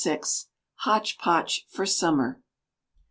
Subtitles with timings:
[0.01, 0.47] ]1206.
[0.77, 2.41] Hotch Potch for Summer.